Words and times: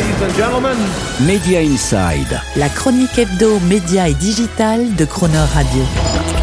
ladies 0.00 0.22
and 0.22 0.34
gentlemen. 0.34 0.78
Media 1.26 1.60
Inside. 1.60 2.40
La 2.56 2.68
chronique 2.70 3.18
hebdo, 3.18 3.58
média 3.68 4.08
et 4.08 4.14
digital 4.14 4.94
de 4.94 5.04
Croner 5.04 5.36
Radio. 5.52 5.82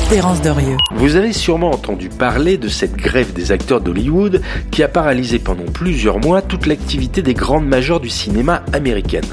Terence 0.09 0.41
Dorieux. 0.41 0.77
Vous 0.95 1.15
avez 1.15 1.33
sûrement 1.33 1.71
entendu 1.71 2.09
parler 2.09 2.57
de 2.57 2.67
cette 2.67 2.95
grève 2.95 3.33
des 3.33 3.51
acteurs 3.51 3.81
d'Hollywood 3.81 4.41
qui 4.69 4.83
a 4.83 4.87
paralysé 4.87 5.39
pendant 5.39 5.65
plusieurs 5.65 6.19
mois 6.19 6.43
toute 6.43 6.67
l'activité 6.67 7.23
des 7.23 7.33
grandes 7.33 7.65
majors 7.65 7.99
du 7.99 8.09
cinéma 8.09 8.61
américaine. 8.73 9.25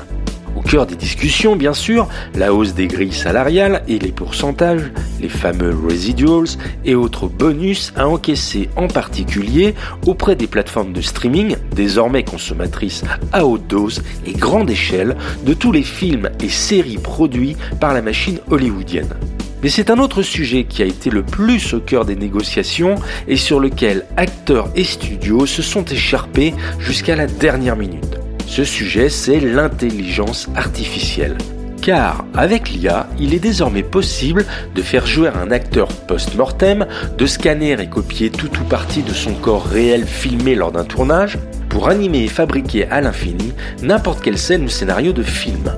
Au 0.56 0.60
cœur 0.60 0.86
des 0.86 0.96
discussions, 0.96 1.56
bien 1.56 1.74
sûr, 1.74 2.08
la 2.34 2.54
hausse 2.54 2.74
des 2.74 2.86
grilles 2.86 3.12
salariales 3.12 3.82
et 3.88 3.98
les 3.98 4.12
pourcentages, 4.12 4.92
les 5.20 5.28
fameux 5.28 5.74
residuals 5.74 6.48
et 6.84 6.94
autres 6.94 7.26
bonus 7.26 7.92
à 7.96 8.08
encaisser 8.08 8.68
en 8.76 8.86
particulier 8.86 9.74
auprès 10.06 10.36
des 10.36 10.46
plateformes 10.46 10.92
de 10.92 11.00
streaming, 11.00 11.56
désormais 11.74 12.24
consommatrices 12.24 13.04
à 13.32 13.46
haute 13.46 13.66
dose 13.66 14.02
et 14.26 14.32
grande 14.32 14.70
échelle 14.70 15.16
de 15.44 15.54
tous 15.54 15.72
les 15.72 15.82
films 15.82 16.30
et 16.40 16.48
séries 16.48 16.98
produits 16.98 17.56
par 17.80 17.94
la 17.94 18.02
machine 18.02 18.38
hollywoodienne. 18.50 19.14
Mais 19.62 19.70
c'est 19.70 19.88
un 19.88 19.98
autre 19.98 20.22
sujet 20.22 20.64
qui 20.64 20.82
a 20.82 20.86
été 20.86 21.08
le 21.08 21.22
plus 21.22 21.72
au 21.72 21.80
cœur 21.80 22.04
des 22.04 22.16
négociations 22.16 22.96
et 23.26 23.36
sur 23.36 23.60
lequel 23.60 24.04
acteurs 24.16 24.68
et 24.76 24.84
studios 24.84 25.46
se 25.46 25.62
sont 25.62 25.84
écharpés 25.86 26.52
jusqu'à 26.78 27.16
la 27.16 27.26
dernière 27.26 27.74
minute. 27.74 28.23
Ce 28.54 28.62
sujet, 28.62 29.08
c'est 29.08 29.40
l'intelligence 29.40 30.48
artificielle. 30.54 31.36
Car 31.82 32.24
avec 32.34 32.70
l'IA, 32.70 33.08
il 33.18 33.34
est 33.34 33.40
désormais 33.40 33.82
possible 33.82 34.46
de 34.76 34.80
faire 34.80 35.08
jouer 35.08 35.28
un 35.28 35.50
acteur 35.50 35.88
post-mortem, 35.88 36.86
de 37.18 37.26
scanner 37.26 37.72
et 37.72 37.88
copier 37.88 38.30
tout 38.30 38.56
ou 38.60 38.62
partie 38.62 39.02
de 39.02 39.12
son 39.12 39.34
corps 39.34 39.66
réel 39.66 40.06
filmé 40.06 40.54
lors 40.54 40.70
d'un 40.70 40.84
tournage, 40.84 41.36
pour 41.68 41.88
animer 41.88 42.22
et 42.22 42.28
fabriquer 42.28 42.86
à 42.92 43.00
l'infini 43.00 43.52
n'importe 43.82 44.22
quelle 44.22 44.38
scène 44.38 44.62
ou 44.62 44.68
scénario 44.68 45.12
de 45.12 45.24
film. 45.24 45.72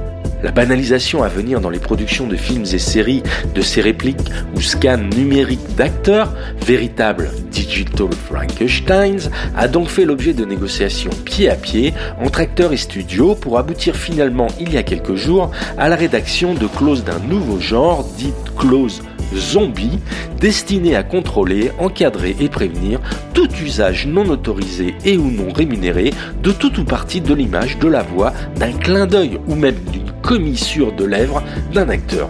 La 0.47 0.53
banalisation 0.53 1.25
à 1.25 1.29
venir 1.29 1.61
dans 1.61 1.71
les 1.71 1.81
productions 1.81 2.29
de 2.29 2.37
films 2.37 2.67
et 2.73 2.79
séries 2.79 3.25
de 3.53 3.61
ces 3.61 3.81
répliques 3.81 4.31
ou 4.55 4.61
scans 4.61 4.97
numériques 4.97 5.75
d'acteurs, 5.75 6.33
véritables 6.65 7.33
digital 7.51 8.07
Frankensteins, 8.13 9.29
a 9.57 9.67
donc 9.67 9.89
fait 9.89 10.05
l'objet 10.05 10.35
de 10.35 10.45
négociations 10.45 11.11
pied 11.25 11.51
à 11.51 11.57
pied 11.57 11.95
entre 12.23 12.39
acteurs 12.39 12.73
et 12.73 12.77
studios 12.77 13.35
pour 13.35 13.59
aboutir 13.59 13.97
finalement 13.97 14.47
il 14.61 14.73
y 14.73 14.77
a 14.77 14.85
quelques 14.85 15.17
jours 15.17 15.51
à 15.79 15.89
la 15.89 15.97
rédaction 15.97 16.55
de 16.55 16.69
clauses 16.69 17.03
d'un 17.03 17.19
nouveau 17.19 17.59
genre, 17.59 18.07
dite 18.17 18.55
clause 18.57 19.03
zombie, 19.35 19.99
destinées 20.41 20.95
à 20.95 21.03
contrôler, 21.03 21.73
encadrer 21.79 22.37
et 22.39 22.49
prévenir 22.49 23.01
tout 23.35 23.49
usage 23.65 24.07
non 24.07 24.29
autorisé 24.29 24.95
et 25.05 25.17
ou 25.17 25.29
non 25.29 25.53
rémunéré 25.53 26.13
de 26.41 26.53
tout 26.53 26.79
ou 26.79 26.85
partie 26.85 27.21
de 27.21 27.35
l'image, 27.35 27.79
de 27.79 27.89
la 27.89 28.05
voix, 28.05 28.33
d'un 28.55 28.73
clin 28.73 29.07
d'œil 29.07 29.41
ou 29.49 29.57
même 29.57 29.77
d'une 29.93 30.06
commissure 30.27 30.93
de 30.93 31.05
lèvres 31.05 31.43
d'un 31.73 31.89
acteur. 31.89 32.29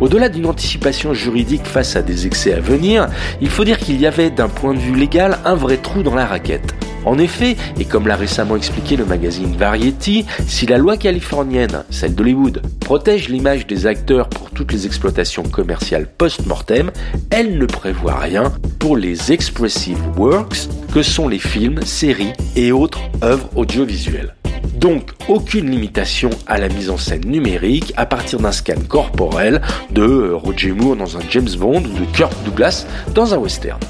Au-delà 0.00 0.28
d'une 0.28 0.46
anticipation 0.46 1.14
juridique 1.14 1.64
face 1.64 1.96
à 1.96 2.02
des 2.02 2.26
excès 2.26 2.52
à 2.52 2.60
venir, 2.60 3.08
il 3.40 3.48
faut 3.48 3.64
dire 3.64 3.78
qu'il 3.78 3.98
y 4.00 4.06
avait 4.06 4.30
d'un 4.30 4.48
point 4.48 4.74
de 4.74 4.78
vue 4.78 4.96
légal 4.96 5.38
un 5.44 5.54
vrai 5.54 5.76
trou 5.76 6.02
dans 6.02 6.14
la 6.14 6.26
raquette. 6.26 6.74
En 7.06 7.18
effet, 7.18 7.56
et 7.78 7.84
comme 7.84 8.08
l'a 8.08 8.16
récemment 8.16 8.56
expliqué 8.56 8.96
le 8.96 9.04
magazine 9.04 9.56
Variety, 9.56 10.26
si 10.48 10.66
la 10.66 10.76
loi 10.76 10.96
californienne, 10.96 11.84
celle 11.88 12.16
d'Hollywood, 12.16 12.62
protège 12.80 13.28
l'image 13.28 13.68
des 13.68 13.86
acteurs 13.86 14.28
pour 14.28 14.50
toutes 14.50 14.72
les 14.72 14.86
exploitations 14.86 15.44
commerciales 15.44 16.08
post-mortem, 16.18 16.90
elle 17.30 17.58
ne 17.58 17.66
prévoit 17.66 18.18
rien 18.18 18.52
pour 18.80 18.96
les 18.96 19.30
expressive 19.30 20.02
works 20.16 20.68
que 20.92 21.02
sont 21.02 21.28
les 21.28 21.38
films, 21.38 21.80
séries 21.84 22.32
et 22.56 22.72
autres 22.72 23.02
œuvres 23.22 23.48
audiovisuelles. 23.54 24.34
Donc 24.74 25.12
aucune 25.28 25.70
limitation 25.70 26.30
à 26.46 26.58
la 26.58 26.68
mise 26.68 26.90
en 26.90 26.96
scène 26.96 27.26
numérique 27.26 27.92
à 27.96 28.06
partir 28.06 28.40
d'un 28.40 28.52
scan 28.52 28.80
corporel 28.88 29.62
de 29.90 30.30
Roger 30.32 30.72
Moore 30.72 30.96
dans 30.96 31.16
un 31.16 31.20
James 31.30 31.48
Bond 31.58 31.82
ou 31.82 31.98
de 31.98 32.04
Kirk 32.12 32.32
Douglas 32.44 32.86
dans 33.14 33.34
un 33.34 33.38
western. 33.38 33.80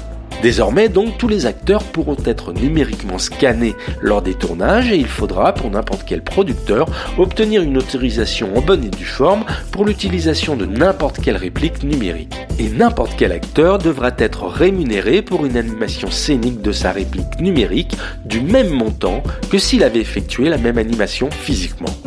Désormais, 0.41 0.87
donc, 0.87 1.17
tous 1.17 1.27
les 1.27 1.45
acteurs 1.47 1.83
pourront 1.83 2.17
être 2.25 2.53
numériquement 2.53 3.17
scannés 3.17 3.75
lors 4.01 4.21
des 4.21 4.35
tournages 4.35 4.91
et 4.91 4.97
il 4.97 5.07
faudra, 5.07 5.53
pour 5.53 5.71
n'importe 5.71 6.03
quel 6.05 6.23
producteur, 6.23 6.87
obtenir 7.17 7.63
une 7.63 7.77
autorisation 7.77 8.55
en 8.55 8.61
bonne 8.61 8.83
et 8.83 8.89
due 8.89 9.05
forme 9.05 9.45
pour 9.71 9.85
l'utilisation 9.85 10.55
de 10.55 10.65
n'importe 10.65 11.19
quelle 11.21 11.37
réplique 11.37 11.83
numérique. 11.83 12.35
Et 12.59 12.69
n'importe 12.69 13.13
quel 13.17 13.31
acteur 13.31 13.79
devra 13.79 14.11
être 14.17 14.45
rémunéré 14.45 15.21
pour 15.21 15.45
une 15.45 15.57
animation 15.57 16.11
scénique 16.11 16.61
de 16.61 16.71
sa 16.71 16.91
réplique 16.91 17.39
numérique 17.39 17.97
du 18.25 18.39
même 18.39 18.69
montant 18.69 19.23
que 19.49 19.57
s'il 19.57 19.83
avait 19.83 20.01
effectué 20.01 20.49
la 20.49 20.57
même 20.57 20.77
animation 20.77 21.29
physiquement. 21.31 22.06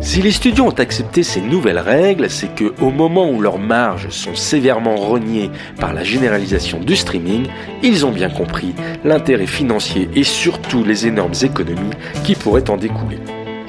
Si 0.00 0.22
les 0.22 0.32
studios 0.32 0.64
ont 0.64 0.70
accepté 0.70 1.22
ces 1.22 1.42
nouvelles 1.42 1.78
règles, 1.78 2.30
c'est 2.30 2.54
que 2.54 2.72
au 2.80 2.90
moment 2.90 3.30
où 3.30 3.40
leurs 3.40 3.58
marges 3.58 4.08
sont 4.08 4.34
sévèrement 4.34 4.96
rognées 4.96 5.50
par 5.78 5.92
la 5.92 6.02
généralisation 6.02 6.80
du 6.80 6.96
streaming, 6.96 7.46
ils 7.82 8.06
ont 8.06 8.10
bien 8.10 8.30
compris 8.30 8.74
l'intérêt 9.04 9.46
financier 9.46 10.08
et 10.14 10.24
surtout 10.24 10.84
les 10.84 11.06
énormes 11.06 11.34
économies 11.42 11.92
qui 12.24 12.34
pourraient 12.34 12.70
en 12.70 12.78
découler. 12.78 13.18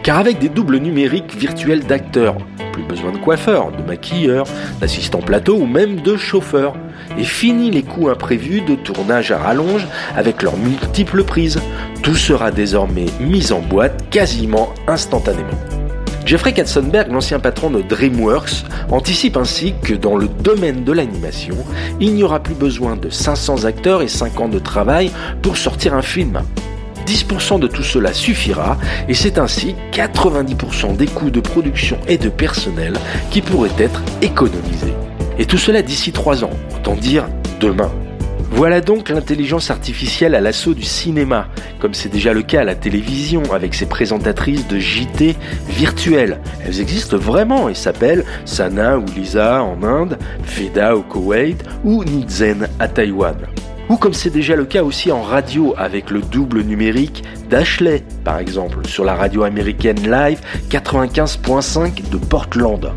Car 0.04 0.20
avec 0.20 0.40
des 0.40 0.48
doubles 0.48 0.78
numériques 0.78 1.36
virtuels 1.36 1.84
d'acteurs, 1.84 2.38
plus 2.72 2.84
besoin 2.84 3.12
de 3.12 3.18
coiffeurs, 3.18 3.72
de 3.72 3.84
maquilleurs, 3.84 4.48
d'assistants 4.80 5.20
plateau 5.20 5.58
ou 5.58 5.66
même 5.66 5.98
de 6.02 6.16
chauffeurs. 6.16 6.76
Et 7.18 7.24
fini 7.26 7.72
les 7.72 7.84
coûts 7.84 8.08
imprévus 8.08 8.62
de 8.62 8.76
tournage 8.76 9.32
à 9.32 9.38
rallonge 9.38 9.86
avec 10.16 10.42
leurs 10.42 10.58
multiples 10.58 11.24
prises. 11.26 11.60
Tout 12.02 12.16
sera 12.16 12.52
désormais 12.52 13.08
mis 13.20 13.52
en 13.52 13.60
boîte 13.60 14.10
quasiment 14.10 14.74
instantanément. 14.88 15.81
Jeffrey 16.26 16.54
Katzenberg, 16.54 17.12
l'ancien 17.12 17.40
patron 17.40 17.70
de 17.72 17.82
DreamWorks, 17.82 18.64
anticipe 18.90 19.38
ainsi 19.38 19.74
que 19.82 19.94
dans 19.94 20.16
le 20.16 20.28
domaine 20.28 20.84
de 20.84 20.92
l'animation, 20.92 21.58
il 22.00 22.14
n'y 22.14 22.24
aura 22.24 22.40
plus 22.40 22.54
besoin 22.54 22.96
de 22.96 23.10
500 23.10 23.66
acteurs 23.66 24.02
et 24.02 24.08
5 24.08 24.40
ans 24.40 24.48
de 24.48 24.60
travail 24.60 25.12
pour 25.42 25.58
sortir 25.58 25.94
un 25.94 26.02
film. 26.02 26.42
10% 27.06 27.60
de 27.60 27.68
tout 27.68 27.84
cela 27.84 28.14
suffira 28.14 28.78
et 29.10 29.14
c'est 29.14 29.38
ainsi 29.38 29.76
90% 29.92 30.96
des 30.96 31.08
coûts 31.08 31.32
de 31.32 31.42
production 31.42 31.98
et 32.08 32.18
de 32.18 32.30
personnel 32.30 32.94
qui 33.32 33.42
pourraient 33.42 33.70
être 33.78 34.02
économisés. 34.22 34.94
Et 35.40 35.46
tout 35.46 35.58
cela 35.58 35.82
d'ici 35.82 36.12
3 36.12 36.44
ans, 36.44 36.52
autant 36.76 36.96
dire 36.96 37.26
demain. 37.60 37.92
Voilà 38.52 38.82
donc 38.82 39.10
l'intelligence 39.10 39.72
artificielle 39.72 40.36
à 40.36 40.42
l'assaut 40.42 40.74
du 40.74 40.84
cinéma, 40.84 41.48
comme 41.80 41.94
c'est 41.94 42.10
déjà 42.10 42.34
le 42.34 42.42
cas 42.42 42.62
à 42.62 42.64
la 42.66 42.76
télévision 42.76 43.42
avec 43.54 43.74
ses 43.74 43.86
présentatrices 43.86 44.68
de 44.68 44.78
JT 44.78 45.36
virtuelles. 45.70 46.40
Elles 46.66 46.82
existent 46.82 47.18
vraiment 47.18 47.70
et 47.70 47.74
s'appellent 47.74 48.26
Sana 48.46 49.00
ou 49.00 49.06
Lisa 49.16 49.64
en 49.64 49.82
Inde, 49.84 50.20
Feda 50.44 50.96
au 50.96 51.02
Koweït 51.02 51.64
ou 51.86 52.04
Nizen 52.04 52.68
à 52.80 52.88
Taïwan. 52.90 53.38
Ou 53.90 53.96
comme 53.96 54.14
c'est 54.14 54.30
déjà 54.30 54.56
le 54.56 54.66
cas 54.66 54.84
aussi 54.84 55.12
en 55.12 55.22
radio 55.22 55.74
avec 55.78 56.12
le 56.12 56.22
double 56.22 56.62
numérique 56.62 57.24
d'Ashley, 57.50 58.04
par 58.24 58.40
exemple, 58.40 58.86
sur 58.86 59.06
la 59.06 59.16
radio 59.16 59.44
américaine 59.44 60.10
live 60.10 60.40
95.5 60.70 62.10
de 62.10 62.18
Portland. 62.18 62.92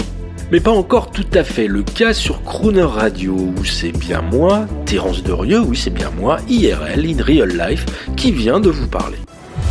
Mais 0.54 0.60
pas 0.60 0.70
encore 0.70 1.10
tout 1.10 1.26
à 1.34 1.42
fait 1.42 1.66
le 1.66 1.82
cas 1.82 2.14
sur 2.14 2.44
Crooner 2.44 2.84
Radio, 2.84 3.34
où 3.34 3.64
c'est 3.64 3.90
bien 3.90 4.22
moi, 4.22 4.68
Terence 4.86 5.24
Derieux, 5.24 5.58
oui 5.58 5.76
c'est 5.76 5.90
bien 5.90 6.12
moi, 6.16 6.36
IRL, 6.48 7.04
in 7.04 7.20
real 7.24 7.48
life, 7.48 7.84
qui 8.16 8.30
vient 8.30 8.60
de 8.60 8.70
vous 8.70 8.86
parler. 8.86 9.18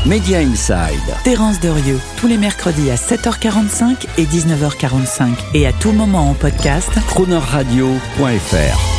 Media 0.06 0.40
Inside. 0.40 1.00
Terence 1.24 1.62
Derieux, 1.62 2.00
tous 2.18 2.28
les 2.28 2.38
mercredis 2.38 2.92
à 2.92 2.96
7h45 2.96 4.08
et 4.18 4.26
19h45 4.26 5.30
et 5.54 5.68
à 5.68 5.72
tout 5.72 5.94
moment 5.94 6.32
en 6.32 6.34
podcast. 6.34 6.92
Cronerradio.fr 7.08 8.93